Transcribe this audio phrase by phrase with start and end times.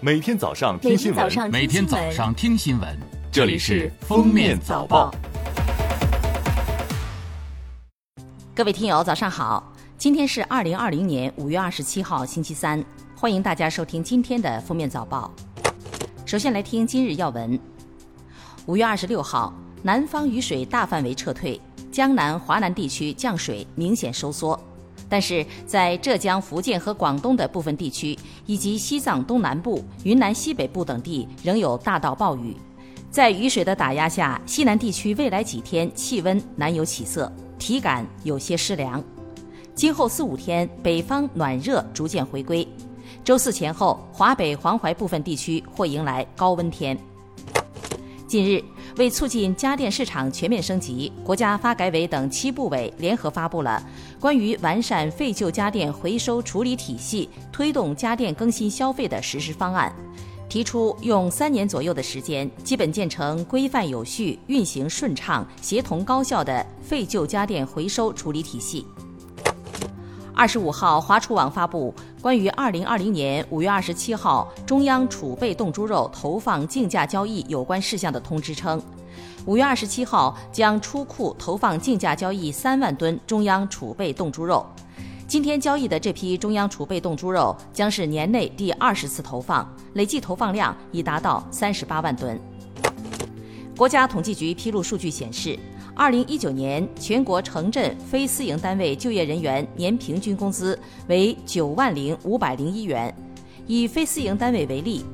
[0.00, 2.96] 每天早上听新闻，每天早上听新闻，
[3.32, 5.10] 这里是《封面早报》。
[8.54, 9.72] 各位听友，早上好！
[9.96, 12.84] 今天是二零二零年五月二十七号，星期三，
[13.16, 15.32] 欢迎大家收听今天的《封面早报》。
[16.24, 17.58] 首先来听今日要闻：
[18.66, 19.52] 五月二十六号，
[19.82, 21.60] 南方雨水大范围撤退，
[21.90, 24.58] 江南、华南地区降水明显收缩。
[25.08, 28.16] 但是在浙江、福建和广东的部分地区，
[28.46, 32.54] 以及西藏东南部、云南西北部等地，仍有大到暴雨。
[33.10, 39.02] 在雨水的打压下，西南地区未来几天气温难有起色，体感有些湿凉。
[39.74, 42.66] 今后四五天，北方暖热逐渐回归。
[43.24, 46.98] 周四前后，华北、黄淮部分地区或迎来高温天。
[48.26, 48.62] 近日，
[48.96, 53.80] 为促进家电市场全面升级，国家发改委等七部委联合发布了
[54.18, 59.94] 关于完善废旧家电回收处理体系、推动家电更新消费的实施方案，
[60.48, 68.84] 提出用三年左右的时间，基本建成规范有序、运行顺畅、协同高效的废旧家电回收处理体系。
[70.34, 78.82] 二十五号，华储网发布关于二零二零年五月二十七号中央储备冻猪肉投放竞价交易有关事项的通知称，
[79.46, 84.66] 五月二十七号将出库投放竞价交易三万吨中央储备冻猪肉。
[85.28, 92.36] 今天交易的这批中央储备冻猪肉将是年内第二十次投放，累计投放量已达到三十八万吨。
[93.76, 95.56] 国家统计局披露数据显示。
[95.98, 103.12] 二零一九年全国城镇非私营单位就业人员年平均工资为九万零五百零一元。
[103.66, 105.04] 以非私营单位为例，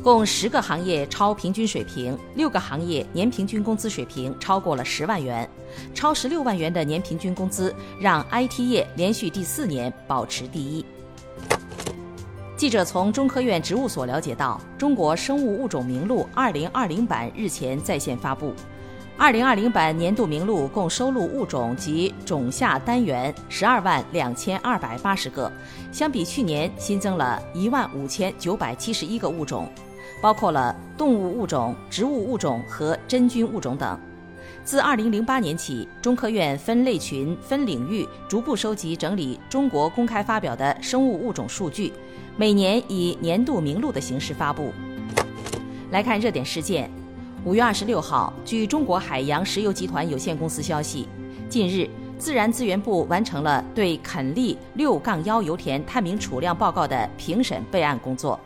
[0.00, 5.46] 共十个行业超平均水平，六个行业年平均工资水平超过了十万元。
[5.92, 10.86] 超十六万元的年平均工资让 IT 业连续第四年保持第一。
[12.56, 18.54] 记者从中科院植物所了解到，中国生物物种名录二零二零版日前在线发布。
[19.20, 25.50] 二零二零版年度名录共收录物种及种下单元十二万两千二百八十个，
[25.90, 29.68] 相比去年新增了一万五千九百七十一个物种，
[30.22, 33.98] 包括了动物物种、植物物种和真菌物种等。
[34.64, 41.92] 自二零零八年起，中科院分类群、分领域逐步收集整理中国公开发表的生物物种数据，
[42.36, 44.72] 每年以年度名录的形式发布。
[45.90, 46.88] 来看热点事件。
[47.44, 51.08] 五月二十六号，据中国海洋石油集团有限公司消息，
[51.48, 51.88] 近日，
[52.18, 58.38] 自然资源部完成了对垦利六杠幺油田探明储量报告的评审备案工作。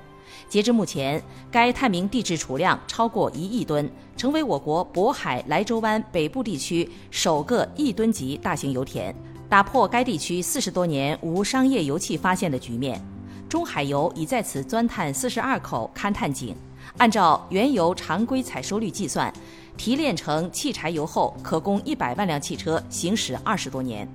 [0.46, 1.20] 截至目前，
[1.50, 9.14] 该探明地质储量超过一亿吨，成为我国渤海莱州湾北部地区首个亿吨级大型油田，
[9.48, 13.02] 打破该地区四十多年无商业油气发现的局面。
[13.48, 16.54] 中海油已在此钻探四十二口勘探井。
[16.98, 19.32] 按照原油常规采收率计算，
[19.76, 24.08] 提炼成汽柴油后可供一百万辆汽车行驶二十多年。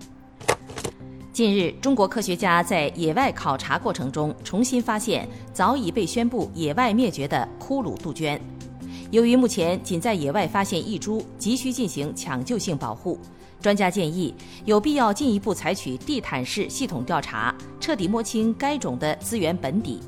[1.33, 8.39] 近日，中国科学家在野外考察过程中重新发现早已被宣布野外灭绝的骷髅杜鹃。
[9.11, 13.19] 由于目前仅在野外发现一株，急需进行抢救性保护，
[13.61, 14.33] 专家建议
[14.65, 19.99] 有必要进一步采取地毯式系统调查，彻底摸清该种的资源本底。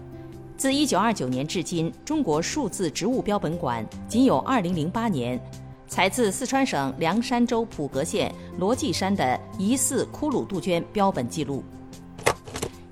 [0.59, 5.39] 自1929年至今，中国数字植物标本馆仅有2008年
[5.87, 11.63] 才自四川省凉山州普格县罗纪山的疑似骷髅杜鹃标本记录。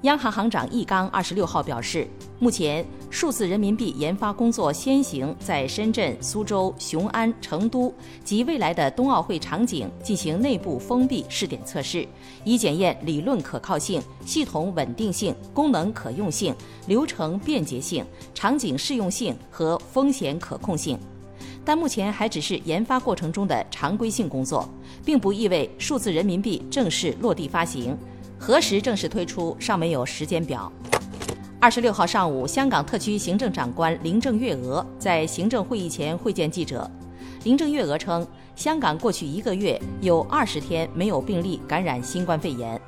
[0.03, 7.91] 央行行长易纲二十六号表示，目前数字人民币研发工作先行在深圳、苏州、雄安、成都
[8.23, 12.07] 及未来的冬奥会场景进行内部封闭试点测试，
[12.43, 20.95] 以检验理论可靠性、系统稳定性、功能可用性、流程便捷性、场景适用性和风险可控性。
[21.65, 24.69] 但目前还只是研发过程中的常规性工作，
[25.03, 27.97] 并不意味数字人民币正式落地发行。
[28.47, 30.71] 何时正式推出尚没有时间表。
[31.59, 36.89] 二十六号上午，香港特区行政长官林郑月娥在行政会议前会见记者。
[37.43, 42.79] 林郑月娥称，香港过去一个月有二十天没有病例感染新冠肺炎，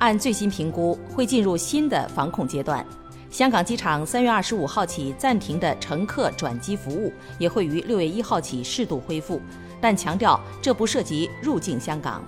[0.00, 2.84] 按最新评估会进入新的防控阶段。
[3.30, 9.40] 香港机场三月二十五号起暂停的乘客转机服务也会于六月一号起适度恢复，
[9.80, 12.22] 但强调这不涉及入境香港。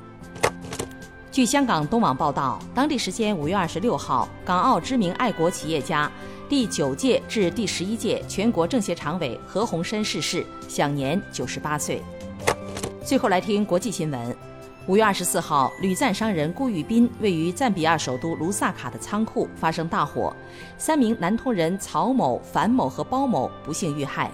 [1.38, 6.10] 据香港东网报道，当地时间五月二十六号，港澳知名爱国企业家、
[6.48, 12.02] 第九届至第十一届全国政协常委何鸿燊逝世，享年九十八岁。
[13.04, 14.36] 最后来听国际新闻：
[14.88, 20.34] 五月二十四号，旅赞商人顾玉斌位于赞比亚首都卢萨卡的仓库发生大火，
[20.76, 24.28] 三名南通人曹某、樊某和包某不幸遇害。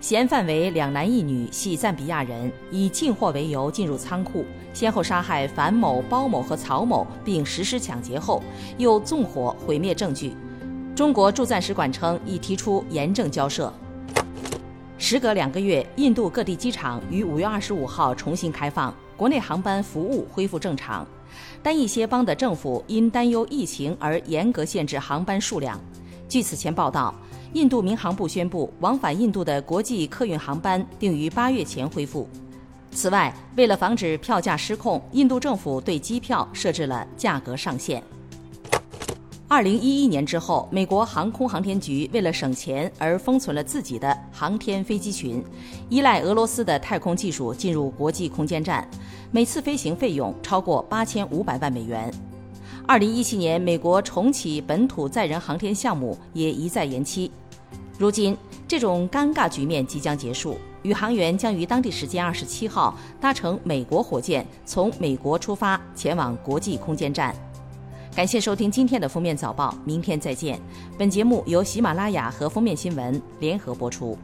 [0.00, 8.40] 嫌犯为两男一女，系赞比亚人，以进货为由进入仓库，先后杀害樊某、包某和曹某，并实施抢劫后，
[8.76, 10.36] 又纵火毁灭证据。
[10.94, 13.72] 中国驻赞使馆称已提出严正交涉。
[14.98, 18.94] 时隔两个月，印度各地机场于五月二十五号重新开放。
[19.16, 21.04] 国内航班服务恢复正常，
[21.60, 25.76] 但一些邦的政府因担忧疫情而严格限制航班数量。
[26.28, 27.12] 据此前报道，
[27.54, 32.28] 印度民航部宣布，往返印度的国际客运航班定于八月前恢复。
[32.90, 38.02] 此外，为了防止票价失控，印度政府对机票设置了价格上限。
[39.46, 45.42] 二零一一年之后，美国航空航天局为了省钱而封存了自己的航天飞机群，
[45.88, 48.86] 依赖俄罗斯的太空技术进入国际空间站，
[49.30, 52.12] 每次飞行费用超过八千五百万美元。
[52.88, 57.30] 二零一七年，美国重启本土载人航天项目也一再延期。
[57.98, 58.34] 如今，
[58.66, 67.36] 这种尴尬局面即将结束，宇航员将于当地时间二十七号搭乘美国火箭从美国出发，前往国际空间站。
[68.16, 70.58] 感谢收听今天的封面早报，明天再见。
[70.96, 74.16] 本节目由喜马拉雅和封面新闻联合播出。